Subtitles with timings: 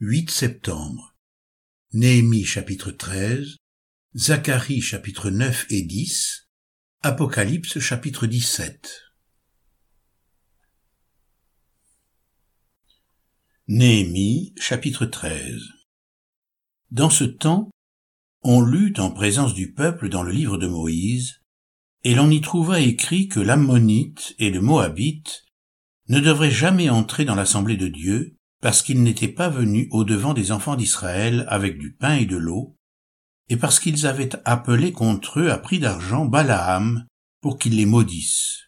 [0.00, 1.16] 8 septembre.
[1.92, 3.56] Néhémie chapitre 13,
[4.14, 6.46] Zacharie chapitre 9 et 10,
[7.02, 9.10] Apocalypse chapitre 17.
[13.66, 15.62] Néhémie chapitre 13.
[16.92, 17.68] Dans ce temps,
[18.42, 21.40] on lut en présence du peuple dans le livre de Moïse,
[22.04, 25.44] et l'on y trouva écrit que l'ammonite et le moabite
[26.06, 30.52] ne devraient jamais entrer dans l'assemblée de Dieu, parce qu'ils n'étaient pas venus au-devant des
[30.52, 32.76] enfants d'Israël avec du pain et de l'eau,
[33.48, 37.06] et parce qu'ils avaient appelé contre eux à prix d'argent Balaam
[37.40, 38.64] pour qu'il les maudisse.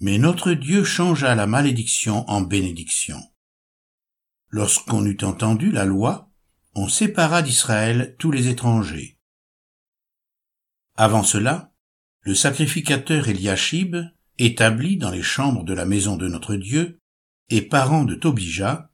[0.00, 3.20] Mais notre Dieu changea la malédiction en bénédiction.
[4.48, 6.30] Lorsqu'on eut entendu la loi,
[6.74, 9.18] on sépara d'Israël tous les étrangers.
[10.96, 11.72] Avant cela,
[12.20, 13.96] le sacrificateur Eliashib,
[14.38, 16.98] établi dans les chambres de la maison de notre Dieu,
[17.50, 18.90] et parent de Tobija,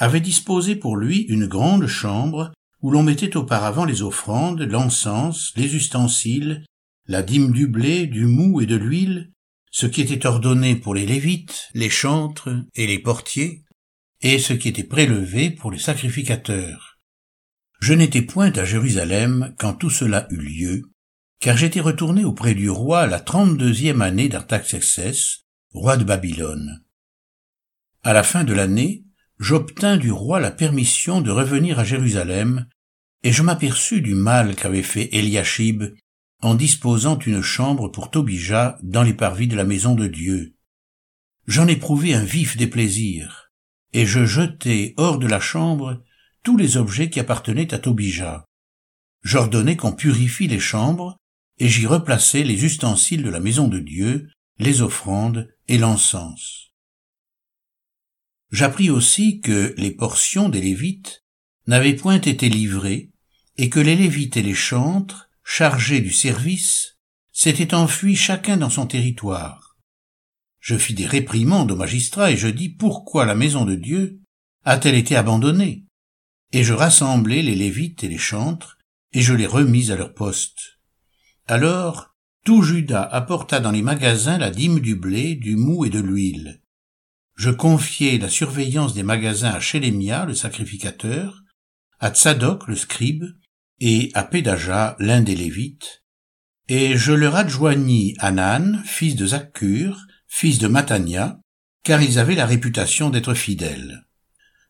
[0.00, 5.76] avait disposé pour lui une grande chambre où l'on mettait auparavant les offrandes, l'encens, les
[5.76, 6.64] ustensiles,
[7.06, 9.30] la dîme du blé, du mou et de l'huile,
[9.70, 13.62] ce qui était ordonné pour les lévites, les chantres et les portiers,
[14.22, 16.98] et ce qui était prélevé pour les sacrificateurs.
[17.78, 20.82] Je n'étais point à Jérusalem quand tout cela eut lieu,
[21.40, 26.82] car j'étais retourné auprès du roi la trente-deuxième année d'Artaxerxès, roi de Babylone.
[28.02, 29.04] À la fin de l'année,
[29.40, 32.66] j'obtins du roi la permission de revenir à Jérusalem,
[33.22, 35.84] et je m'aperçus du mal qu'avait fait Eliashib
[36.42, 40.54] en disposant une chambre pour Tobija dans les parvis de la maison de Dieu.
[41.46, 43.50] J'en éprouvai un vif déplaisir,
[43.94, 46.02] et je jetai hors de la chambre
[46.42, 48.44] tous les objets qui appartenaient à Tobija.
[49.22, 51.16] J'ordonnai qu'on purifie les chambres,
[51.58, 56.69] et j'y replaçai les ustensiles de la maison de Dieu, les offrandes et l'encens.
[58.50, 61.24] J'appris aussi que les portions des Lévites
[61.68, 63.10] n'avaient point été livrées,
[63.56, 66.98] et que les Lévites et les chantres, chargés du service,
[67.32, 69.76] s'étaient enfuis chacun dans son territoire.
[70.58, 74.20] Je fis des réprimandes aux magistrats et je dis pourquoi la maison de Dieu
[74.64, 75.84] a-t-elle été abandonnée?
[76.52, 78.78] Et je rassemblai les Lévites et les chantres,
[79.12, 80.80] et je les remis à leur poste.
[81.46, 86.00] Alors, tout Judas apporta dans les magasins la dîme du blé, du mou et de
[86.00, 86.60] l'huile
[87.40, 91.42] je confiai la surveillance des magasins à Chélémia, le sacrificateur,
[91.98, 93.24] à Tsadok, le scribe,
[93.80, 96.04] et à Pédaja, l'un des Lévites,
[96.68, 101.40] et je leur adjoignis Anan, fils de Zaccur, fils de Matania,
[101.82, 104.04] car ils avaient la réputation d'être fidèles.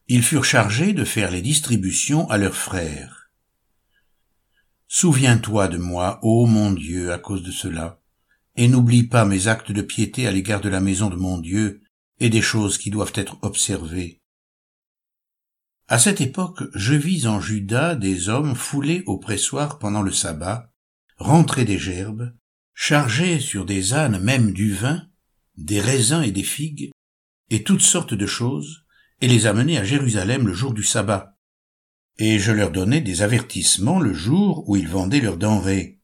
[0.07, 3.33] Ils furent chargés de faire les distributions à leurs frères.
[4.87, 8.01] Souviens-toi de moi, ô mon Dieu, à cause de cela,
[8.55, 11.83] et n'oublie pas mes actes de piété à l'égard de la maison de mon Dieu,
[12.21, 14.21] et des choses qui doivent être observées.
[15.89, 20.73] À cette époque, je vis en Juda des hommes foulés au pressoir pendant le sabbat,
[21.17, 22.33] rentrés des gerbes,
[22.75, 25.09] chargés sur des ânes même du vin,
[25.57, 26.93] des raisins et des figues,
[27.51, 28.85] et toutes sortes de choses,
[29.21, 31.37] et les amener à Jérusalem le jour du sabbat.
[32.19, 36.01] Et je leur donnais des avertissements le jour où ils vendaient leurs denrées.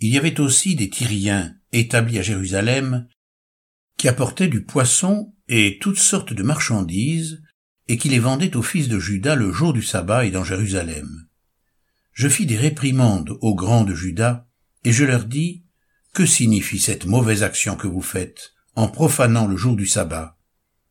[0.00, 3.06] Il y avait aussi des Tyriens établis à Jérusalem
[4.04, 7.40] qui apportait du poisson et toutes sortes de marchandises,
[7.88, 11.26] et qui les vendait aux fils de Judas le jour du sabbat et dans Jérusalem.
[12.12, 14.46] Je fis des réprimandes aux grands de Judas,
[14.84, 15.64] et je leur dis,
[16.12, 20.36] Que signifie cette mauvaise action que vous faites, en profanant le jour du sabbat?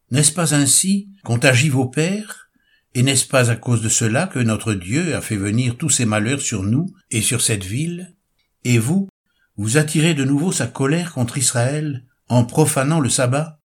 [0.09, 2.49] N'est-ce pas ainsi qu'ont agi vos pères?
[2.95, 6.05] Et n'est-ce pas à cause de cela que notre Dieu a fait venir tous ces
[6.05, 8.15] malheurs sur nous et sur cette ville?
[8.63, 9.07] Et vous,
[9.55, 13.59] vous attirez de nouveau sa colère contre Israël en profanant le sabbat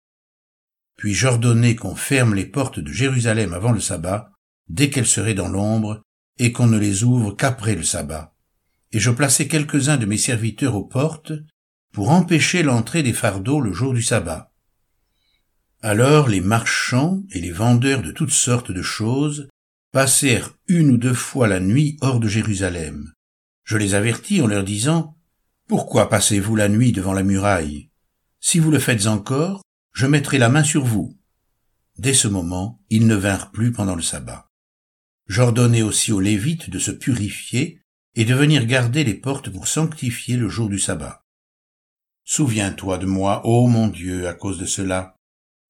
[0.97, 4.31] Puis j'ordonnai qu'on ferme les portes de Jérusalem avant le sabbat,
[4.69, 6.03] dès qu'elles seraient dans l'ombre,
[6.39, 8.35] et qu'on ne les ouvre qu'après le sabbat.
[8.93, 11.33] Et je plaçai quelques-uns de mes serviteurs aux portes,
[11.93, 14.53] pour empêcher l'entrée des fardeaux le jour du sabbat.
[15.81, 19.49] Alors les marchands et les vendeurs de toutes sortes de choses
[19.93, 23.13] passèrent une ou deux fois la nuit hors de Jérusalem.
[23.65, 25.17] Je les avertis en leur disant,
[25.69, 27.91] Pourquoi passez-vous la nuit devant la muraille?
[28.47, 29.63] Si vous le faites encore,
[29.95, 31.19] je mettrai la main sur vous.
[31.97, 34.51] Dès ce moment, ils ne vinrent plus pendant le sabbat.
[35.27, 37.81] J'ordonnai aussi aux Lévites de se purifier
[38.15, 41.25] et de venir garder les portes pour sanctifier le jour du sabbat.
[42.25, 45.17] Souviens-toi de moi, ô mon Dieu, à cause de cela,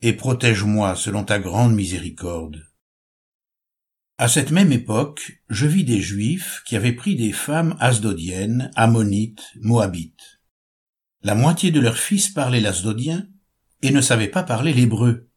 [0.00, 2.66] et protège-moi selon ta grande miséricorde.
[4.18, 9.52] À cette même époque, je vis des Juifs qui avaient pris des femmes asdodiennes, ammonites,
[9.60, 10.33] moabites.
[11.24, 13.26] La moitié de leurs fils parlaient l'asdodien
[13.80, 15.30] et ne savaient pas parler l'hébreu.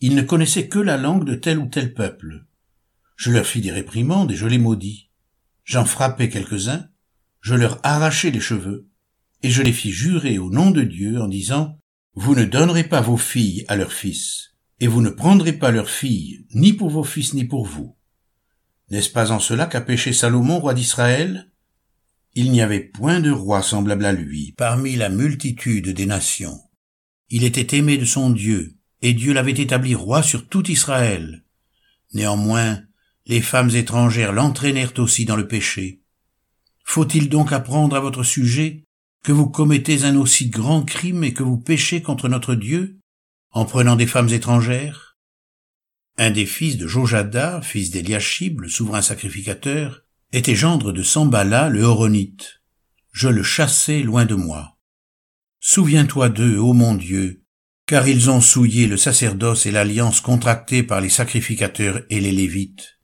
[0.00, 2.44] Ils ne connaissaient que la langue de tel ou tel peuple.
[3.16, 5.08] je leur fis des réprimandes et je les maudis.
[5.64, 6.90] J'en frappai quelques-uns,
[7.40, 8.90] je leur arrachai les cheveux,
[9.42, 11.78] et je les fis jurer au nom de Dieu en disant,
[12.12, 15.88] Vous ne donnerez pas vos filles à leurs fils, et vous ne prendrez pas leurs
[15.88, 17.96] filles, ni pour vos fils ni pour vous.
[18.90, 21.50] N'est-ce pas en cela qu'a péché Salomon, roi d'Israël?
[22.36, 26.60] Il n'y avait point de roi semblable à lui parmi la multitude des nations.
[27.30, 31.44] Il était aimé de son Dieu, et Dieu l'avait établi roi sur tout Israël.
[32.12, 32.82] Néanmoins,
[33.26, 36.02] les femmes étrangères l'entraînèrent aussi dans le péché.
[36.84, 38.84] Faut-il donc apprendre à votre sujet
[39.22, 42.98] que vous commettez un aussi grand crime et que vous péchez contre notre Dieu
[43.52, 45.16] en prenant des femmes étrangères?
[46.18, 50.03] Un des fils de Jojada, fils d'Eliashib, le souverain sacrificateur,
[50.34, 52.60] était gendre de Sambala, le Horonite.
[53.12, 54.76] Je le chassai loin de moi.
[55.60, 57.44] Souviens-toi d'eux, ô mon Dieu,
[57.86, 62.98] car ils ont souillé le sacerdoce et l'alliance contractée par les sacrificateurs et les Lévites.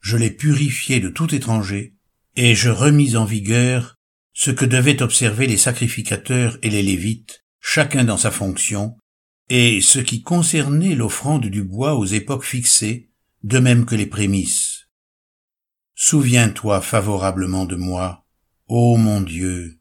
[0.00, 1.94] Je les purifiai de tout étranger,
[2.36, 3.96] et je remis en vigueur
[4.32, 8.96] ce que devaient observer les sacrificateurs et les Lévites, chacun dans sa fonction,
[9.50, 13.10] et ce qui concernait l'offrande du bois aux époques fixées,
[13.42, 14.73] de même que les prémices.
[15.96, 18.26] Souviens-toi favorablement de moi,
[18.66, 19.78] ô mon Dieu.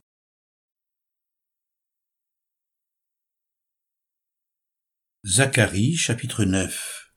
[5.25, 7.09] Zacharie chapitre 9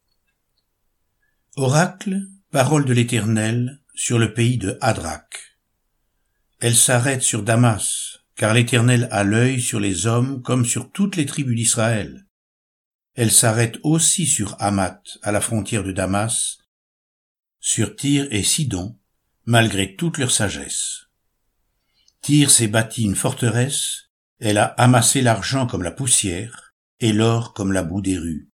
[1.56, 5.58] Oracle, parole de l'Éternel, sur le pays de Hadrach.
[6.60, 11.26] Elle s'arrête sur Damas, car l'Éternel a l'œil sur les hommes comme sur toutes les
[11.26, 12.26] tribus d'Israël.
[13.12, 16.56] Elle s'arrête aussi sur Hamath, à la frontière de Damas,
[17.60, 18.98] sur Tyr et Sidon,
[19.44, 21.06] malgré toute leur sagesse.
[22.20, 27.72] Tyr s'est bâti une forteresse, elle a amassé l'argent comme la poussière, et l'or comme
[27.72, 28.50] la boue des rues.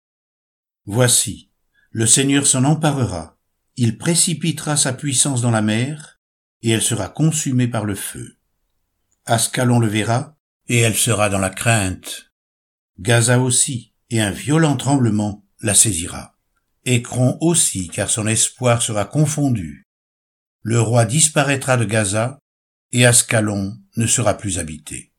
[0.85, 1.51] Voici,
[1.91, 3.37] le Seigneur s'en emparera,
[3.75, 6.19] il précipitera sa puissance dans la mer,
[6.61, 8.37] et elle sera consumée par le feu.
[9.25, 12.31] Ascalon le verra, et elle sera dans la crainte.
[12.99, 16.36] Gaza aussi, et un violent tremblement la saisira.
[16.89, 19.83] Écron aussi, car son espoir sera confondu.
[20.61, 22.39] Le roi disparaîtra de Gaza,
[22.93, 25.11] et Ascalon ne sera plus habité.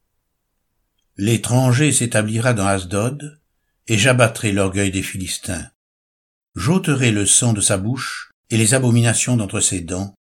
[1.19, 3.39] L'étranger s'établira dans Asdod,
[3.87, 5.71] et j'abattrai l'orgueil des Philistins.
[6.55, 10.15] J'ôterai le sang de sa bouche et les abominations d'entre ses dents.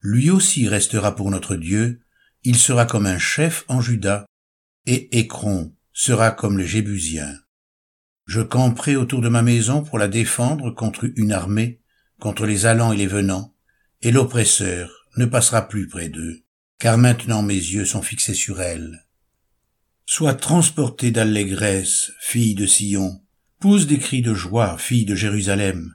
[0.00, 2.00] Lui aussi restera pour notre Dieu,
[2.42, 4.26] il sera comme un chef en Juda,
[4.84, 7.38] et Écron sera comme les Jébusiens.
[8.28, 11.80] Je camperai autour de ma maison pour la défendre contre une armée,
[12.20, 13.54] contre les allants et les venants,
[14.02, 16.44] et l'oppresseur ne passera plus près d'eux,
[16.78, 19.06] car maintenant mes yeux sont fixés sur elle.
[20.04, 23.22] Sois transportée d'allégresse, fille de Sion,
[23.60, 25.94] pousse des cris de joie, fille de Jérusalem.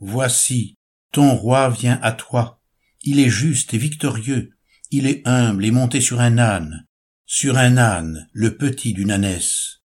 [0.00, 0.74] Voici,
[1.12, 2.60] ton roi vient à toi,
[3.04, 4.50] il est juste et victorieux,
[4.90, 6.88] il est humble et monté sur un âne,
[7.24, 9.77] sur un âne, le petit d'une ânesse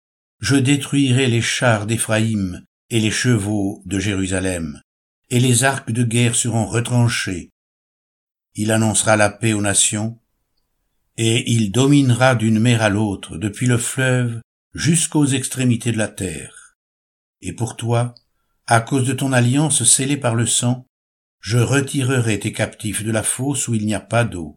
[0.42, 4.82] je détruirai les chars d'Éphraïm et les chevaux de Jérusalem,
[5.30, 7.52] et les arcs de guerre seront retranchés.
[8.56, 10.20] Il annoncera la paix aux nations,
[11.16, 14.42] et il dominera d'une mer à l'autre, depuis le fleuve
[14.74, 16.76] jusqu'aux extrémités de la terre.
[17.42, 18.16] Et pour toi,
[18.66, 20.86] à cause de ton alliance scellée par le sang,
[21.40, 24.56] je retirerai tes captifs de la fosse où il n'y a pas d'eau.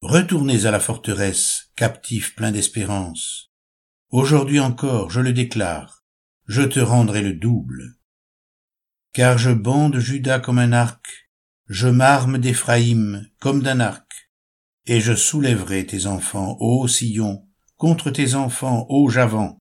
[0.00, 3.47] Retournez à la forteresse, captifs pleins d'espérance.
[4.10, 6.02] Aujourd'hui encore, je le déclare,
[6.46, 7.96] je te rendrai le double.
[9.12, 11.28] Car je bande Judas comme un arc,
[11.66, 14.30] je m'arme d'Éphraïm comme d'un arc,
[14.86, 17.46] et je soulèverai tes enfants, ô Sillon,
[17.76, 19.58] contre tes enfants, ô Javan.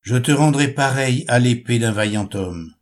[0.00, 2.72] Je te rendrai pareil à l'épée d'un vaillant homme.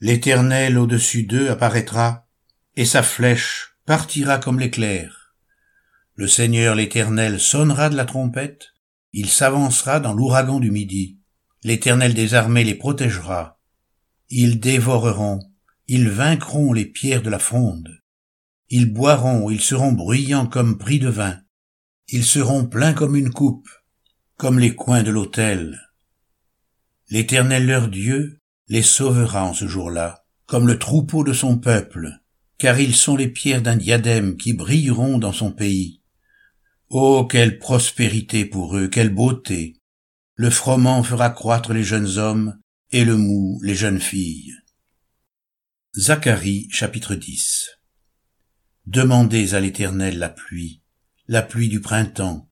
[0.00, 2.28] L'Éternel au-dessus d'eux apparaîtra,
[2.76, 5.34] et sa flèche partira comme l'éclair.
[6.14, 8.71] Le Seigneur l'Éternel sonnera de la trompette,
[9.12, 11.18] il s'avancera dans l'ouragan du midi.
[11.64, 13.60] L'Éternel des armées les protégera.
[14.30, 15.40] Ils dévoreront,
[15.86, 18.00] ils vaincront les pierres de la fronde.
[18.70, 21.38] Ils boiront, ils seront bruyants comme pris de vin.
[22.08, 23.68] Ils seront pleins comme une coupe,
[24.36, 25.80] comme les coins de l'autel.
[27.10, 32.10] L'Éternel leur Dieu les sauvera en ce jour-là, comme le troupeau de son peuple,
[32.56, 36.01] car ils sont les pierres d'un diadème qui brilleront dans son pays.
[36.94, 39.80] Oh, quelle prospérité pour eux, quelle beauté.
[40.34, 44.52] Le froment fera croître les jeunes hommes, et le mou les jeunes filles.
[45.96, 47.78] Zacharie chapitre 10
[48.84, 50.82] Demandez à l'Éternel la pluie,
[51.28, 52.50] la pluie du printemps.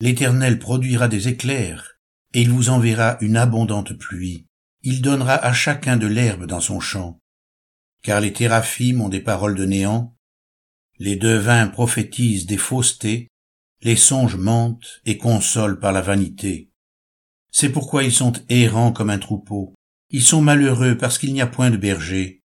[0.00, 1.98] L'Éternel produira des éclairs,
[2.32, 4.46] et il vous enverra une abondante pluie.
[4.80, 7.20] Il donnera à chacun de l'herbe dans son champ.
[8.00, 10.16] car les théraphim ont des paroles de néant,
[10.98, 13.28] les devins prophétisent des faussetés,
[13.84, 16.70] les songes mentent et consolent par la vanité.
[17.50, 19.74] C'est pourquoi ils sont errants comme un troupeau.
[20.10, 22.42] Ils sont malheureux parce qu'il n'y a point de berger.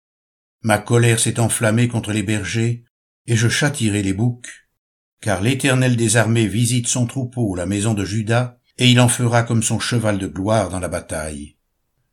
[0.63, 2.85] Ma colère s'est enflammée contre les bergers,
[3.27, 4.69] et je châtirai les boucs.
[5.21, 9.43] Car l'Éternel des armées visite son troupeau, la maison de Judas, et il en fera
[9.43, 11.57] comme son cheval de gloire dans la bataille.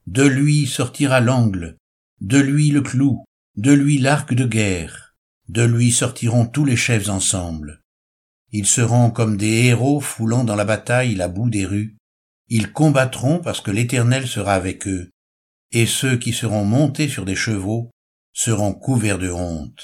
[0.07, 1.77] De lui sortira l'angle,
[2.21, 3.23] de lui le clou,
[3.55, 5.15] de lui l'arc de guerre,
[5.47, 7.80] de lui sortiront tous les chefs ensemble.
[8.51, 11.95] Ils seront comme des héros foulant dans la bataille la boue des rues.
[12.49, 15.09] Ils combattront parce que l'Éternel sera avec eux,
[15.71, 17.89] et ceux qui seront montés sur des chevaux
[18.33, 19.83] seront couverts de honte.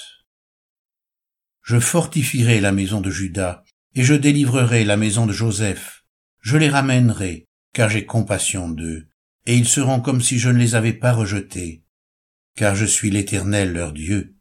[1.62, 6.04] Je fortifierai la maison de Judas, et je délivrerai la maison de Joseph.
[6.40, 9.08] Je les ramènerai, car j'ai compassion d'eux,
[9.46, 11.84] et ils seront comme si je ne les avais pas rejetés,
[12.54, 14.36] car je suis l'Éternel leur Dieu,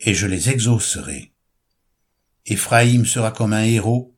[0.00, 1.29] et je les exaucerai.
[2.46, 4.16] Éphraïm sera comme un héros,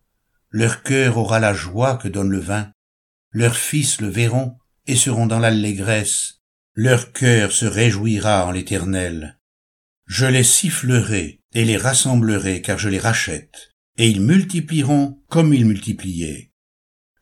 [0.51, 2.73] leur cœur aura la joie que donne le vin,
[3.31, 6.43] leurs fils le verront et seront dans l'allégresse,
[6.75, 9.39] leur cœur se réjouira en l'Éternel.
[10.07, 15.67] Je les sifflerai et les rassemblerai car je les rachète, et ils multiplieront comme ils
[15.67, 16.53] multipliaient.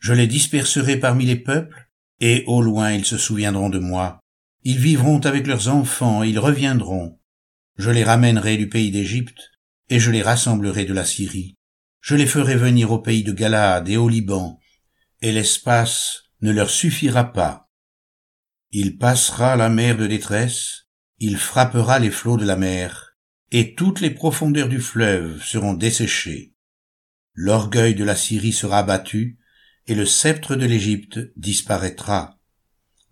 [0.01, 1.89] Je les disperserai parmi les peuples,
[2.21, 4.21] et au loin ils se souviendront de moi,
[4.63, 7.19] ils vivront avec leurs enfants et ils reviendront.
[7.77, 9.50] Je les ramènerai du pays d'Égypte,
[9.91, 11.57] et je les rassemblerai de la Syrie.
[12.01, 14.59] Je les ferai venir au pays de Galade et au Liban,
[15.21, 17.71] et l'espace ne leur suffira pas.
[18.71, 20.87] Il passera la mer de détresse,
[21.19, 23.17] il frappera les flots de la mer,
[23.51, 26.55] et toutes les profondeurs du fleuve seront desséchées.
[27.35, 29.39] L'orgueil de la Syrie sera abattu,
[29.87, 32.39] et le sceptre de l'Égypte disparaîtra.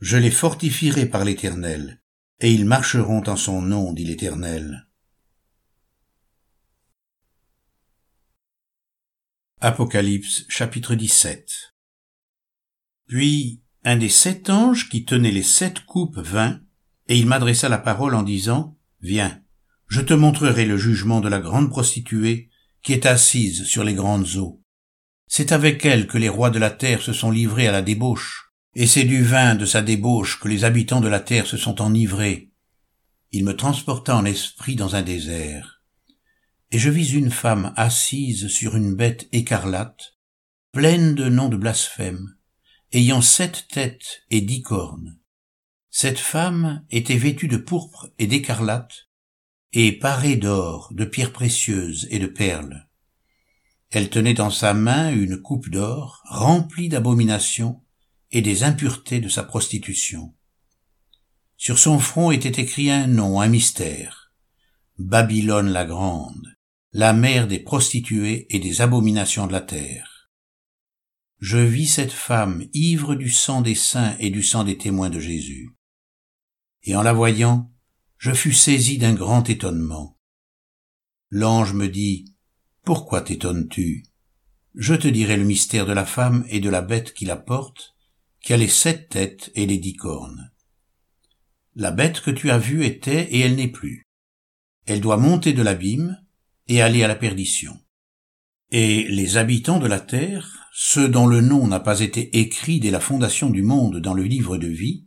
[0.00, 2.00] Je les fortifierai par l'Éternel,
[2.40, 4.87] et ils marcheront en son nom, dit l'Éternel.
[9.60, 11.74] Apocalypse chapitre 17
[13.08, 16.60] Puis un des sept anges qui tenait les sept coupes vint,
[17.08, 19.42] et il m'adressa la parole en disant, Viens,
[19.88, 22.50] je te montrerai le jugement de la grande prostituée
[22.84, 24.62] qui est assise sur les grandes eaux.
[25.26, 28.52] C'est avec elle que les rois de la terre se sont livrés à la débauche
[28.76, 31.82] et c'est du vin de sa débauche que les habitants de la terre se sont
[31.82, 32.52] enivrés.
[33.32, 35.77] Il me transporta en esprit dans un désert,
[36.70, 40.18] et je vis une femme assise sur une bête écarlate,
[40.72, 42.34] pleine de noms de blasphème,
[42.92, 45.18] ayant sept têtes et dix cornes.
[45.90, 49.08] Cette femme était vêtue de pourpre et d'écarlate,
[49.72, 52.88] et parée d'or, de pierres précieuses et de perles.
[53.90, 57.82] Elle tenait dans sa main une coupe d'or remplie d'abominations
[58.30, 60.34] et des impuretés de sa prostitution.
[61.56, 64.32] Sur son front était écrit un nom, un mystère.
[64.98, 66.47] Babylone la grande,
[66.92, 70.30] la mère des prostituées et des abominations de la terre.
[71.38, 75.20] Je vis cette femme ivre du sang des saints et du sang des témoins de
[75.20, 75.76] Jésus.
[76.82, 77.70] Et en la voyant,
[78.16, 80.18] je fus saisi d'un grand étonnement.
[81.30, 82.34] L'ange me dit,
[82.84, 84.04] Pourquoi t'étonnes-tu?
[84.74, 87.94] Je te dirai le mystère de la femme et de la bête qui la porte,
[88.40, 90.50] qui a les sept têtes et les dix cornes.
[91.74, 94.04] La bête que tu as vue était et elle n'est plus.
[94.86, 96.18] Elle doit monter de l'abîme
[96.68, 97.78] et aller à la perdition.
[98.70, 102.90] Et les habitants de la terre, ceux dont le nom n'a pas été écrit dès
[102.90, 105.06] la fondation du monde dans le livre de vie,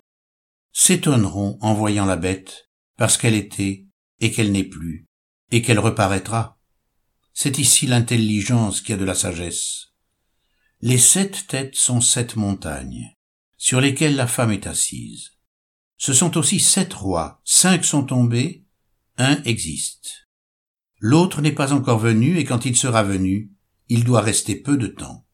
[0.74, 3.86] s'étonneront en voyant la bête, parce qu'elle était
[4.20, 5.08] et qu'elle n'est plus,
[5.52, 6.60] et qu'elle reparaîtra.
[7.34, 9.94] C'est ici l'intelligence qui a de la sagesse.
[10.82, 13.16] Les sept têtes sont sept montagnes
[13.58, 15.34] sur lesquels la femme est assise.
[15.98, 18.66] Ce sont aussi sept rois, cinq sont tombés,
[19.18, 20.21] un existe.
[21.04, 23.52] L'autre n'est pas encore venu, et quand il sera venu,
[23.90, 25.26] il doit rester peu de temps.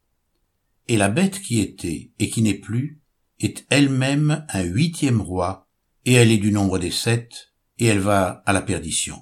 [0.88, 3.02] Et la bête qui était et qui n'est plus
[3.42, 5.68] est elle-même un huitième roi,
[6.06, 9.20] et elle est du nombre des sept, et elle va à la perdition.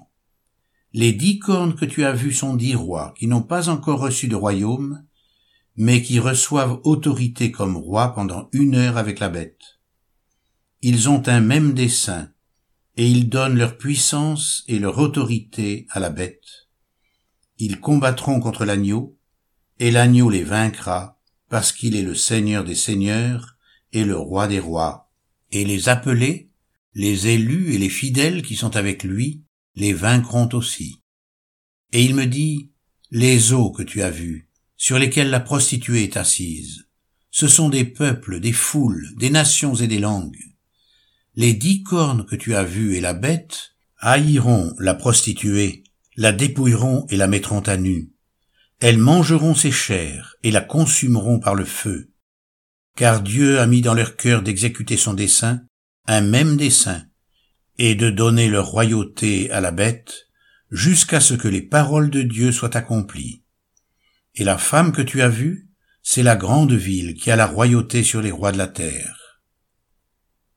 [0.92, 4.28] Les dix cornes que tu as vues sont dix rois qui n'ont pas encore reçu
[4.28, 5.04] de royaume,
[5.74, 9.80] mais qui reçoivent autorité comme roi pendant une heure avec la bête.
[10.80, 12.30] Ils ont un même dessein,
[12.96, 16.68] et ils donnent leur puissance et leur autorité à la bête.
[17.58, 19.18] Ils combattront contre l'agneau,
[19.78, 23.56] et l'agneau les vaincra, parce qu'il est le Seigneur des seigneurs
[23.92, 25.10] et le roi des rois.
[25.50, 26.50] Et les appelés,
[26.94, 31.02] les élus et les fidèles qui sont avec lui, les vaincront aussi.
[31.92, 32.72] Et il me dit,
[33.10, 36.86] les eaux que tu as vues, sur lesquels la prostituée est assise.
[37.30, 40.55] Ce sont des peuples, des foules, des nations et des langues.
[41.38, 45.84] Les dix cornes que tu as vues et la bête haïront la prostituée,
[46.16, 48.10] la dépouilleront et la mettront à nu.
[48.80, 52.10] Elles mangeront ses chairs et la consumeront par le feu.
[52.94, 55.60] Car Dieu a mis dans leur cœur d'exécuter son dessein,
[56.06, 57.04] un même dessein,
[57.76, 60.28] et de donner leur royauté à la bête,
[60.70, 63.42] jusqu'à ce que les paroles de Dieu soient accomplies.
[64.36, 65.68] Et la femme que tu as vue,
[66.02, 69.25] c'est la grande ville qui a la royauté sur les rois de la terre.